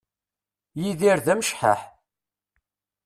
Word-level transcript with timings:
Yidir 0.81 1.17
d 1.25 1.27
amecḥaḥ 1.33 1.81